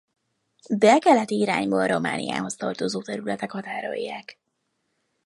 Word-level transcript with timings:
Délkeleti 0.69 1.35
irányból 1.35 1.87
Romániához 1.87 2.55
tartozó 2.55 3.01
területek 3.01 3.51
határolják. 3.51 4.39